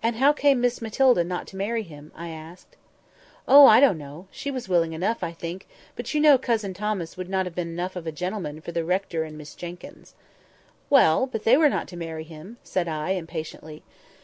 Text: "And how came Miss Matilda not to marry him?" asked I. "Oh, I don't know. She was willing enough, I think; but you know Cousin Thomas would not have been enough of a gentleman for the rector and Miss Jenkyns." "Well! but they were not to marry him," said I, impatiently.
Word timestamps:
"And 0.00 0.14
how 0.14 0.32
came 0.32 0.60
Miss 0.60 0.80
Matilda 0.80 1.24
not 1.24 1.48
to 1.48 1.56
marry 1.56 1.82
him?" 1.82 2.12
asked 2.16 2.76
I. 2.76 2.76
"Oh, 3.52 3.66
I 3.66 3.80
don't 3.80 3.98
know. 3.98 4.28
She 4.30 4.48
was 4.48 4.68
willing 4.68 4.92
enough, 4.92 5.24
I 5.24 5.32
think; 5.32 5.66
but 5.96 6.14
you 6.14 6.20
know 6.20 6.38
Cousin 6.38 6.72
Thomas 6.72 7.16
would 7.16 7.28
not 7.28 7.46
have 7.46 7.54
been 7.56 7.70
enough 7.72 7.96
of 7.96 8.06
a 8.06 8.12
gentleman 8.12 8.60
for 8.60 8.70
the 8.70 8.84
rector 8.84 9.24
and 9.24 9.36
Miss 9.36 9.56
Jenkyns." 9.56 10.14
"Well! 10.88 11.26
but 11.26 11.42
they 11.42 11.56
were 11.56 11.68
not 11.68 11.88
to 11.88 11.96
marry 11.96 12.22
him," 12.22 12.58
said 12.62 12.86
I, 12.86 13.10
impatiently. 13.10 13.82